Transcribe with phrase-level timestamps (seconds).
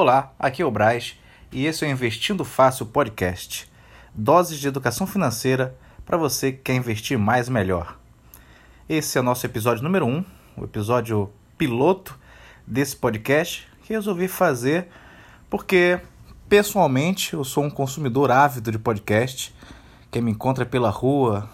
[0.00, 1.16] Olá, aqui é o Braz
[1.50, 3.68] e esse é o Investindo Fácil Podcast.
[4.14, 5.76] Doses de educação financeira
[6.06, 7.98] para você que quer investir mais e melhor.
[8.88, 10.24] Esse é o nosso episódio número 1, um,
[10.58, 12.16] o episódio piloto
[12.64, 14.86] desse podcast que resolvi fazer
[15.50, 15.98] porque
[16.48, 19.52] pessoalmente eu sou um consumidor ávido de podcast.
[20.12, 21.50] Quem me encontra pela rua,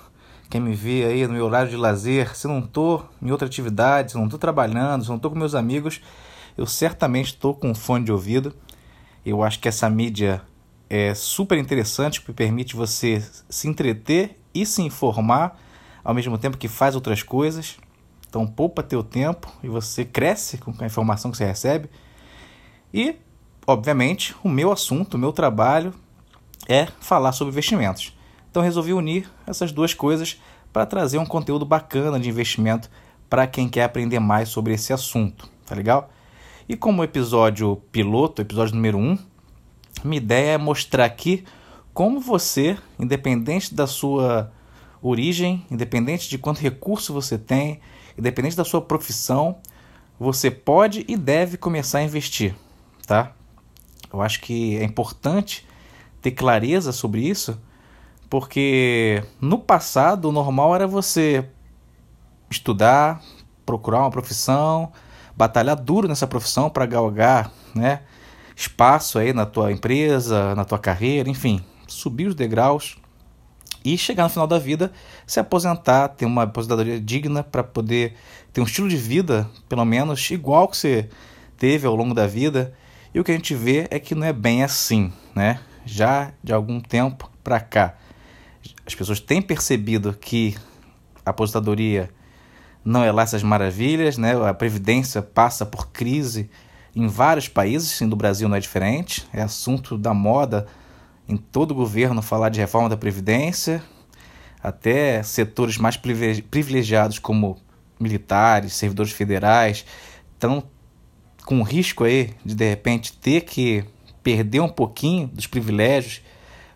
[0.51, 4.13] quem me vê aí no meu horário de lazer, se não estou em outra atividade,
[4.13, 6.03] se não estou trabalhando, se não estou com meus amigos,
[6.57, 8.55] eu certamente estou com um fone de ouvido.
[9.25, 10.43] Eu acho que essa mídia
[10.89, 15.61] é super interessante, porque permite você se entreter e se informar
[16.05, 17.77] ao mesmo tempo que faz outras coisas.
[18.29, 21.89] Então poupa teu tempo e você cresce com a informação que você recebe.
[22.93, 23.17] E,
[23.67, 25.93] obviamente, o meu assunto, o meu trabalho
[26.69, 28.17] é falar sobre investimentos.
[28.51, 30.41] Então resolvi unir essas duas coisas
[30.73, 32.91] para trazer um conteúdo bacana de investimento
[33.29, 36.11] para quem quer aprender mais sobre esse assunto, tá legal?
[36.67, 39.19] E como episódio piloto, episódio número 1, um,
[40.03, 41.45] minha ideia é mostrar aqui
[41.93, 44.51] como você, independente da sua
[45.03, 47.81] origem, independente de quanto recurso você tem,
[48.19, 49.59] independente da sua profissão,
[50.19, 52.55] você pode e deve começar a investir,
[53.07, 53.33] tá?
[54.11, 55.67] Eu acho que é importante
[56.23, 57.61] ter clareza sobre isso,
[58.31, 61.47] porque no passado o normal era você
[62.51, 63.23] estudar,
[63.67, 64.91] procurar uma profissão,
[65.37, 68.01] batalhar duro nessa profissão para galgar, né,
[68.57, 72.97] espaço aí na tua empresa, na tua carreira, enfim, subir os degraus
[73.85, 74.91] e chegar no final da vida,
[75.27, 78.15] se aposentar, ter uma aposentadoria digna para poder
[78.53, 81.09] ter um estilo de vida, pelo menos igual que você
[81.59, 82.73] teve ao longo da vida.
[83.13, 85.61] E o que a gente vê é que não é bem assim, né?
[85.85, 87.97] Já de algum tempo para cá,
[88.87, 90.57] as pessoas têm percebido que
[91.25, 92.09] a aposentadoria
[92.85, 94.35] não é lá essas maravilhas, né?
[94.47, 96.51] A previdência passa por crise
[96.95, 99.27] em vários países, e no Brasil não é diferente.
[99.33, 100.67] É assunto da moda
[101.29, 103.83] em todo governo falar de reforma da previdência,
[104.63, 107.57] até setores mais privilegiados como
[107.99, 109.85] militares, servidores federais,
[110.35, 110.63] estão
[111.45, 113.85] com risco aí de de repente ter que
[114.23, 116.23] perder um pouquinho dos privilégios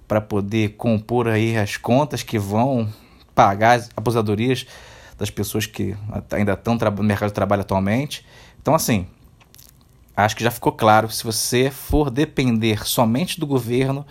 [0.07, 2.89] para poder compor aí as contas que vão
[3.35, 4.67] pagar as aposentadorias
[5.19, 5.97] das pessoas que
[6.31, 8.25] ainda estão no mercado de trabalho atualmente.
[8.63, 9.07] Então, assim,
[10.17, 14.07] acho que já ficou claro: se você for depender somente do governo,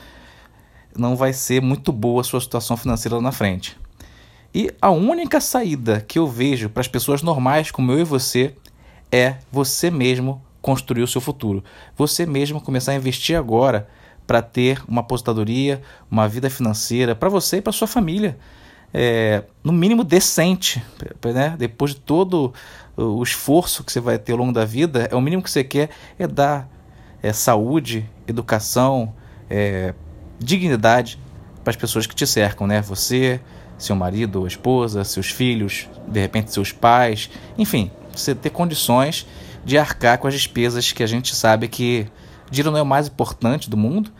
[0.95, 3.78] não vai ser muito boa a sua situação financeira lá na frente.
[4.53, 8.53] E a única saída que eu vejo para as pessoas normais como eu e você
[9.12, 11.63] é você mesmo construir o seu futuro.
[11.95, 13.88] Você mesmo começar a investir agora
[14.25, 15.81] para ter uma aposentadoria,
[16.12, 18.38] uma vida financeira para você e para sua família
[18.94, 20.81] é, no mínimo decente,
[21.34, 21.56] né?
[21.58, 22.53] Depois de todo
[22.96, 25.64] o esforço que você vai ter ao longo da vida, é o mínimo que você
[25.64, 26.68] quer é dar
[27.22, 29.14] é, saúde, educação,
[29.50, 29.94] é,
[30.40, 31.20] dignidade
[31.64, 32.81] para as pessoas que te cercam, né?
[32.81, 33.40] Você,
[33.78, 39.28] seu marido ou esposa, seus filhos, de repente seus pais, enfim, você ter condições
[39.64, 42.08] de arcar com as despesas que a gente sabe que
[42.50, 44.12] dinheiro não é o mais importante do mundo,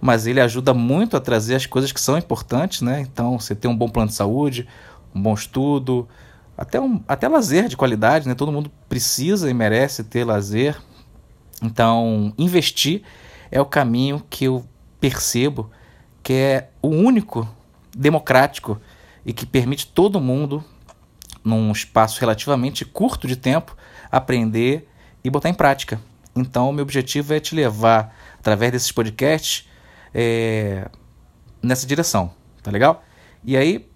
[0.00, 3.00] mas ele ajuda muito a trazer as coisas que são importantes, né?
[3.00, 4.68] Então, você ter um bom plano de saúde,
[5.14, 6.08] um bom estudo,
[6.56, 8.34] até, um, até lazer de qualidade, né?
[8.34, 10.76] Todo mundo precisa e merece ter lazer.
[11.62, 13.02] Então, investir
[13.50, 14.64] é o caminho que eu
[15.00, 15.70] percebo
[16.24, 17.46] que é o único
[17.94, 18.80] democrático
[19.26, 20.64] e que permite todo mundo,
[21.44, 23.76] num espaço relativamente curto de tempo,
[24.10, 24.88] aprender
[25.22, 26.00] e botar em prática.
[26.34, 29.68] Então, meu objetivo é te levar, através desses podcasts,
[30.14, 30.88] é,
[31.62, 32.32] nessa direção,
[32.62, 33.02] tá legal?
[33.44, 33.88] E aí,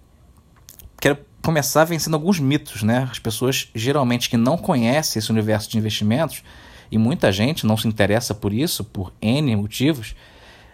[1.00, 3.08] quero começar vencendo alguns mitos, né?
[3.10, 6.42] As pessoas geralmente que não conhecem esse universo de investimentos,
[6.90, 10.14] e muita gente não se interessa por isso, por N motivos,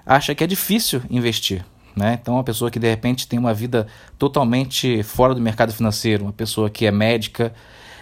[0.07, 1.65] acha que é difícil investir.
[1.97, 2.19] Né?
[2.21, 3.87] Então, uma pessoa que de repente tem uma vida
[4.19, 7.55] totalmente fora do mercado financeiro, uma pessoa que é médica,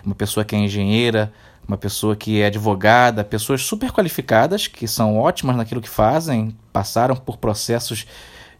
[0.04, 1.32] uma pessoa que é engenheira,
[1.66, 7.16] uma pessoa que é advogada, pessoas super qualificadas, que são ótimas naquilo que fazem, passaram
[7.16, 8.06] por processos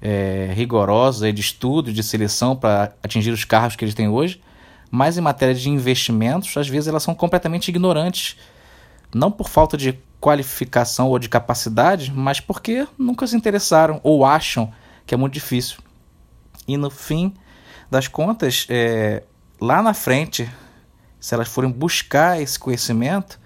[0.01, 4.41] é, rigorosos de estudo, de seleção para atingir os carros que eles têm hoje,
[4.91, 8.37] mas em matéria de investimentos, às vezes elas são completamente ignorantes,
[9.15, 14.73] não por falta de qualificação ou de capacidade, mas porque nunca se interessaram ou acham
[15.07, 15.79] que é muito difícil.
[16.67, 17.35] E no fim
[17.91, 19.23] das contas, é,
[19.61, 20.49] lá na frente,
[21.23, 23.39] se elas forem buscar esse conhecimento,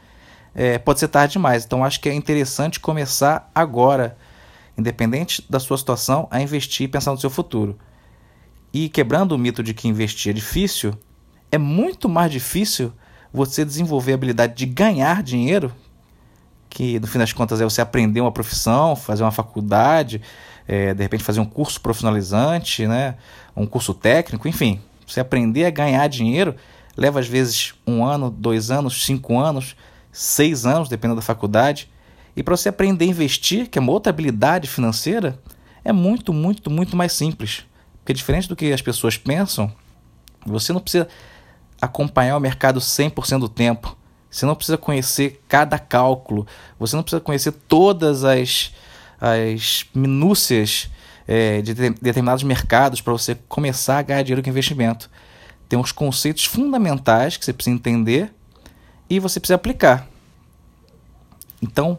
[0.55, 1.67] é, pode ser tarde demais.
[1.67, 4.17] Então acho que é interessante começar agora,
[4.79, 7.79] independente da sua situação, a investir e pensar no seu futuro.
[8.73, 10.95] E quebrando o mito de que investir é difícil,
[11.53, 12.95] é muito mais difícil
[13.31, 15.71] você desenvolver a habilidade de ganhar dinheiro
[16.71, 20.21] que no fim das contas é você aprender uma profissão, fazer uma faculdade,
[20.67, 23.17] é, de repente fazer um curso profissionalizante, né?
[23.55, 24.81] um curso técnico, enfim.
[25.07, 26.55] Você aprender a ganhar dinheiro
[26.97, 29.77] leva às vezes um ano, dois anos, cinco anos,
[30.11, 31.91] seis anos, dependendo da faculdade.
[32.35, 35.39] E para você aprender a investir, que é uma outra habilidade financeira,
[35.85, 37.65] é muito, muito, muito mais simples.
[37.99, 39.73] Porque diferente do que as pessoas pensam,
[40.45, 41.09] você não precisa
[41.81, 43.97] acompanhar o mercado 100% do tempo.
[44.31, 46.47] Você não precisa conhecer cada cálculo.
[46.79, 48.73] Você não precisa conhecer todas as,
[49.21, 50.91] as minúcias
[51.27, 55.11] é, de determinados mercados para você começar a ganhar dinheiro com investimento.
[55.69, 58.33] Tem uns conceitos fundamentais que você precisa entender
[59.09, 60.09] e você precisa aplicar.
[61.63, 61.99] Então,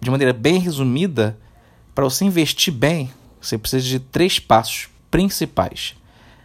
[0.00, 1.38] de maneira bem resumida,
[1.94, 3.10] para você investir bem,
[3.40, 5.94] você precisa de três passos principais.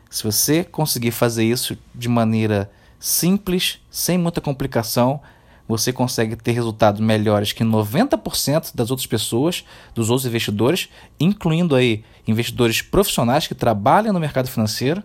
[0.09, 5.21] Se você conseguir fazer isso de maneira simples, sem muita complicação,
[5.67, 9.63] você consegue ter resultados melhores que 90% das outras pessoas,
[9.95, 15.01] dos outros investidores, incluindo aí investidores profissionais que trabalham no mercado financeiro,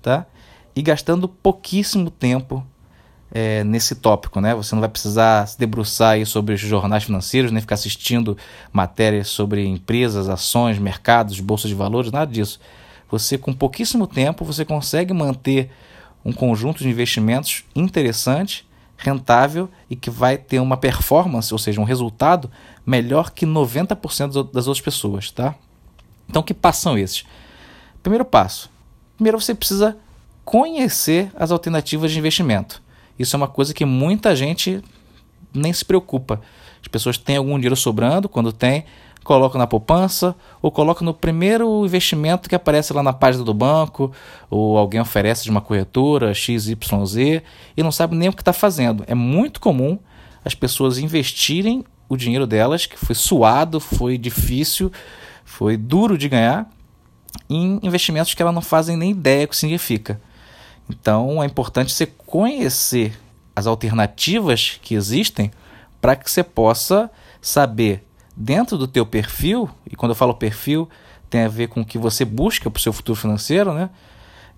[0.00, 0.26] tá?
[0.76, 2.64] E gastando pouquíssimo tempo
[3.32, 4.54] é, nesse tópico, né?
[4.54, 8.36] Você não vai precisar se debruçar sobre os jornais financeiros, nem ficar assistindo
[8.72, 12.60] matérias sobre empresas, ações, mercados, bolsas de valores, nada disso.
[13.10, 15.70] Você com pouquíssimo tempo você consegue manter
[16.24, 21.84] um conjunto de investimentos interessante rentável e que vai ter uma performance, ou seja, um
[21.84, 22.50] resultado
[22.84, 25.54] melhor que 90% das outras pessoas, tá?
[26.28, 27.24] Então, que passos são esses?
[28.02, 28.70] Primeiro passo.
[29.16, 29.96] Primeiro você precisa
[30.46, 32.80] conhecer as alternativas de investimento.
[33.18, 34.80] Isso é uma coisa que muita gente
[35.52, 36.40] nem se preocupa.
[36.80, 38.84] As pessoas têm algum dinheiro sobrando, quando tem,
[39.24, 44.12] coloca na poupança ou coloca no primeiro investimento que aparece lá na página do banco
[44.48, 46.76] ou alguém oferece de uma corretora XYZ
[47.76, 49.02] e não sabe nem o que está fazendo.
[49.08, 49.98] É muito comum
[50.44, 54.92] as pessoas investirem o dinheiro delas, que foi suado, foi difícil,
[55.44, 56.70] foi duro de ganhar,
[57.50, 60.20] em investimentos que elas não fazem nem ideia o que significa.
[60.88, 63.18] Então é importante você conhecer
[63.54, 65.50] as alternativas que existem
[66.00, 67.10] para que você possa
[67.40, 68.06] saber
[68.36, 70.88] dentro do teu perfil, e quando eu falo perfil,
[71.30, 73.90] tem a ver com o que você busca para o seu futuro financeiro, né?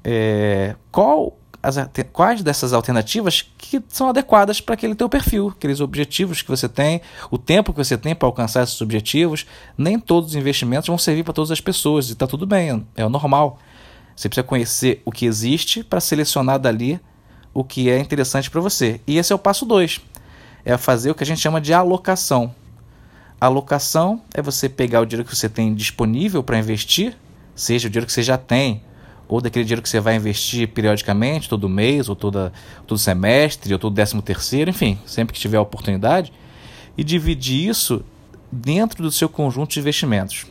[0.04, 1.76] É, qual as,
[2.12, 7.00] quais dessas alternativas que são adequadas para aquele teu perfil, aqueles objetivos que você tem,
[7.30, 9.44] o tempo que você tem para alcançar esses objetivos.
[9.76, 13.08] Nem todos os investimentos vão servir para todas as pessoas e está tudo bem, é
[13.08, 13.58] normal.
[14.18, 17.00] Você precisa conhecer o que existe para selecionar dali
[17.54, 19.00] o que é interessante para você.
[19.06, 20.00] E esse é o passo 2.
[20.64, 22.52] É fazer o que a gente chama de alocação.
[23.40, 27.16] Alocação é você pegar o dinheiro que você tem disponível para investir,
[27.54, 28.82] seja o dinheiro que você já tem,
[29.28, 32.52] ou daquele dinheiro que você vai investir periodicamente, todo mês, ou toda,
[32.88, 36.32] todo semestre, ou todo décimo terceiro, enfim, sempre que tiver a oportunidade,
[36.96, 38.04] e dividir isso
[38.50, 40.44] dentro do seu conjunto de investimentos.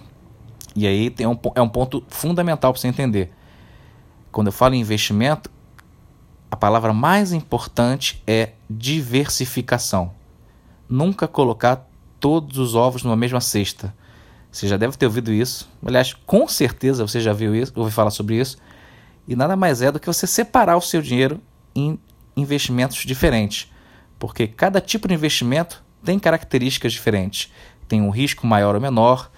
[0.73, 3.35] E aí tem um, é um ponto fundamental para você entender.
[4.31, 5.49] Quando eu falo em investimento,
[6.49, 10.13] a palavra mais importante é diversificação.
[10.89, 11.87] Nunca colocar
[12.19, 13.93] todos os ovos numa mesma cesta.
[14.51, 15.69] Você já deve ter ouvido isso.
[15.85, 18.57] Aliás, com certeza você já viu isso, ouviu falar sobre isso.
[19.27, 21.41] E nada mais é do que você separar o seu dinheiro
[21.75, 21.99] em
[22.35, 23.71] investimentos diferentes.
[24.17, 27.51] Porque cada tipo de investimento tem características diferentes.
[27.87, 29.29] Tem um risco maior ou menor,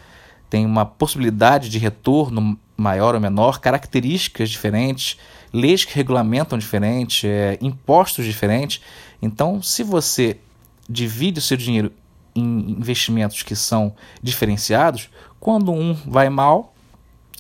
[0.50, 5.18] tem uma possibilidade de retorno maior ou menor, características diferentes,
[5.52, 8.82] leis que regulamentam diferente, é, impostos diferentes.
[9.22, 10.38] Então, se você
[10.90, 11.92] divide o seu dinheiro
[12.36, 13.94] em investimentos que são
[14.24, 15.10] diferenciados,
[15.40, 16.74] quando um vai mal,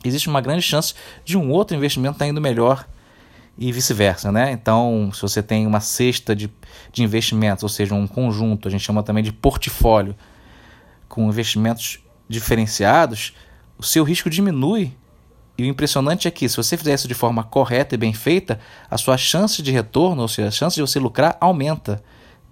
[0.03, 0.93] existe uma grande chance
[1.23, 2.87] de um outro investimento estar tá indo melhor
[3.57, 4.51] e vice-versa, né?
[4.51, 6.49] Então, se você tem uma cesta de,
[6.93, 10.15] de investimentos, ou seja, um conjunto, a gente chama também de portfólio,
[11.09, 13.33] com investimentos diferenciados,
[13.77, 14.93] o seu risco diminui.
[15.59, 18.61] E o impressionante é que, se você fizer isso de forma correta e bem feita,
[18.89, 22.01] a sua chance de retorno, ou seja, a chance de você lucrar, aumenta.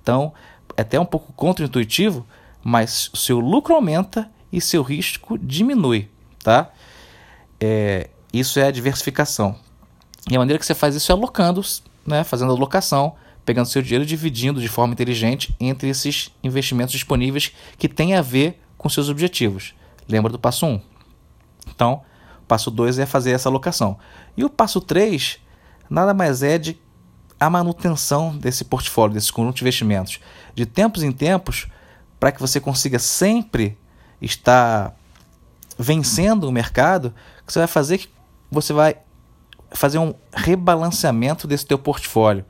[0.03, 0.33] Então,
[0.75, 2.27] é até um pouco contraintuitivo,
[2.61, 6.09] mas o seu lucro aumenta e seu risco diminui,
[6.43, 6.69] tá?
[7.61, 9.55] É, isso é a diversificação.
[10.29, 11.61] E a maneira que você faz isso é alocando,
[12.05, 17.53] né, fazendo alocação, pegando seu dinheiro e dividindo de forma inteligente entre esses investimentos disponíveis
[17.77, 19.73] que têm a ver com seus objetivos.
[20.09, 20.69] Lembra do passo 1?
[20.69, 20.81] Um?
[21.69, 22.01] Então,
[22.47, 23.97] passo 2 é fazer essa alocação.
[24.35, 25.39] E o passo 3
[25.89, 26.79] nada mais é de
[27.39, 30.19] a manutenção desse portfólio, desse conjunto de investimentos.
[30.55, 31.67] De tempos em tempos,
[32.19, 33.77] para que você consiga sempre
[34.21, 34.95] estar
[35.77, 37.13] vencendo o mercado,
[37.45, 38.09] que você vai fazer que
[38.49, 38.95] você vai
[39.71, 42.45] fazer um rebalanceamento desse teu portfólio.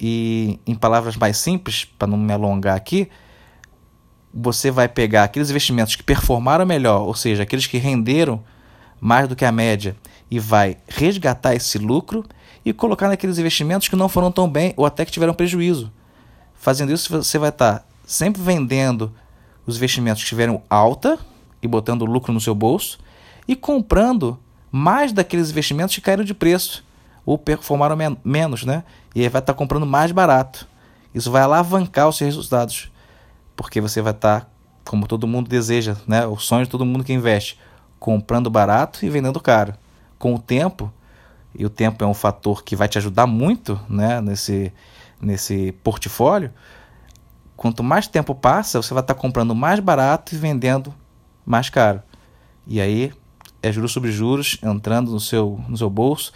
[0.00, 3.10] E em palavras mais simples, para não me alongar aqui,
[4.32, 8.42] você vai pegar aqueles investimentos que performaram melhor, ou seja, aqueles que renderam
[9.00, 9.96] mais do que a média,
[10.30, 12.24] e vai resgatar esse lucro
[12.64, 15.90] e colocar naqueles investimentos que não foram tão bem ou até que tiveram prejuízo.
[16.54, 19.12] Fazendo isso, você vai estar sempre vendendo
[19.66, 21.18] os investimentos que tiveram alta
[21.62, 22.98] e botando lucro no seu bolso
[23.46, 24.38] e comprando
[24.70, 26.84] mais daqueles investimentos que caíram de preço
[27.24, 28.84] ou performaram men menos, né?
[29.14, 30.66] E aí vai estar comprando mais barato.
[31.14, 32.90] Isso vai alavancar os seus resultados,
[33.56, 34.50] porque você vai estar,
[34.84, 36.26] como todo mundo deseja, né?
[36.26, 37.58] O sonho de todo mundo que investe,
[37.98, 39.74] comprando barato e vendendo caro.
[40.18, 40.92] Com o tempo,
[41.54, 44.20] e o tempo é um fator que vai te ajudar muito, né?
[44.20, 44.72] Nesse
[45.20, 46.52] nesse portfólio.
[47.56, 50.94] Quanto mais tempo passa, você vai estar comprando mais barato e vendendo
[51.44, 52.02] mais caro.
[52.66, 53.12] E aí
[53.62, 56.32] é juros sobre juros entrando no seu, no seu bolso.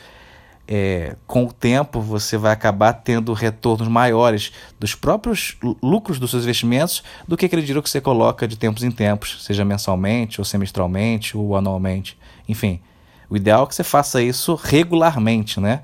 [0.74, 6.44] É, com o tempo você vai acabar tendo retornos maiores dos próprios lucros dos seus
[6.44, 10.46] investimentos do que aquele dinheiro que você coloca de tempos em tempos, seja mensalmente, ou
[10.46, 12.18] semestralmente, ou anualmente.
[12.48, 12.80] Enfim,
[13.28, 15.82] o ideal é que você faça isso regularmente, né?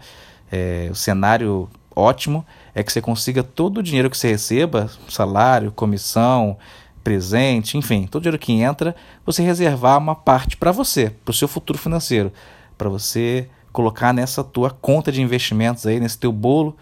[0.50, 5.70] É, o cenário ótimo é que você consiga todo o dinheiro que você receba, salário,
[5.70, 6.56] comissão,
[7.04, 11.34] presente, enfim, todo o dinheiro que entra, você reservar uma parte para você, para o
[11.34, 12.32] seu futuro financeiro,
[12.78, 16.76] para você colocar nessa tua conta de investimentos aí, nesse teu bolo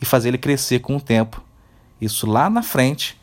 [0.00, 1.42] e fazer ele crescer com o tempo.
[2.00, 3.20] Isso lá na frente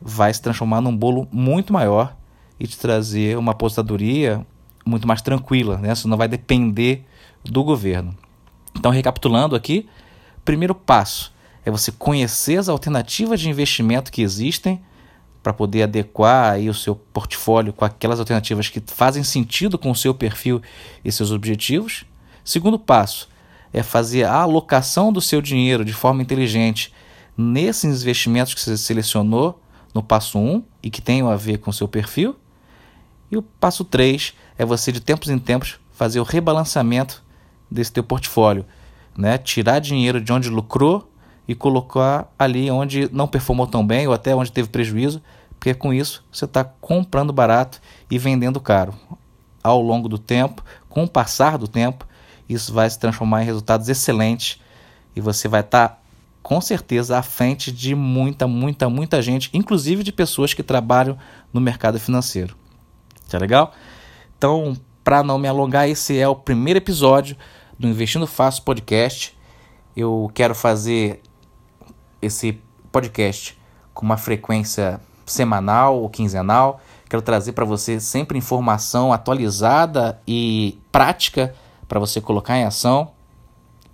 [0.00, 2.16] vai se transformar num bolo muito maior
[2.58, 4.44] e te trazer uma aposentadoria
[4.84, 5.92] muito mais tranquila, né?
[6.04, 7.04] Não vai depender
[7.44, 8.16] do governo.
[8.74, 9.88] Então, recapitulando aqui,
[10.44, 14.80] primeiro passo é você conhecer as alternativas de investimento que existem
[15.42, 19.94] para poder adequar aí o seu portfólio com aquelas alternativas que fazem sentido com o
[19.94, 20.60] seu perfil
[21.04, 22.04] e seus objetivos.
[22.46, 23.28] Segundo passo
[23.72, 26.94] é fazer a alocação do seu dinheiro de forma inteligente
[27.36, 29.60] nesses investimentos que você selecionou
[29.92, 32.36] no passo 1 e que tenham a ver com o seu perfil.
[33.32, 37.20] E o passo 3 é você de tempos em tempos fazer o rebalanceamento
[37.68, 38.64] desse teu portfólio,
[39.18, 39.36] né?
[39.38, 41.10] Tirar dinheiro de onde lucrou
[41.48, 45.20] e colocar ali onde não performou tão bem ou até onde teve prejuízo,
[45.58, 48.94] porque com isso você está comprando barato e vendendo caro.
[49.64, 52.05] Ao longo do tempo, com o passar do tempo,
[52.48, 54.60] isso vai se transformar em resultados excelentes
[55.14, 55.98] e você vai estar tá,
[56.42, 61.18] com certeza à frente de muita, muita, muita gente, inclusive de pessoas que trabalham
[61.52, 62.56] no mercado financeiro.
[63.28, 63.72] Tá legal?
[64.38, 67.36] Então, para não me alongar, esse é o primeiro episódio
[67.78, 69.36] do Investindo Fácil podcast.
[69.96, 71.20] Eu quero fazer
[72.22, 72.60] esse
[72.92, 73.58] podcast
[73.92, 76.80] com uma frequência semanal ou quinzenal.
[77.08, 81.54] Quero trazer para você sempre informação atualizada e prática
[81.88, 83.12] para você colocar em ação.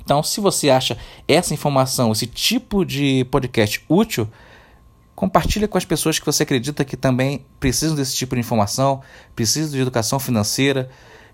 [0.04, 4.28] Então, se você acha essa informação, esse tipo de podcast útil,
[5.14, 9.00] compartilhe com as pessoas que você acredita que também precisam desse tipo de informação,
[9.36, 10.90] precisam de educação financeira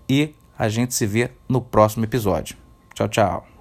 [0.07, 2.55] e a gente se vê no próximo episódio.
[2.93, 3.58] Tchau, tchau.